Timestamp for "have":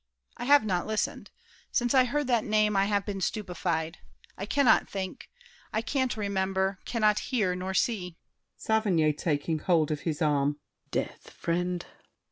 0.45-0.65, 2.85-3.05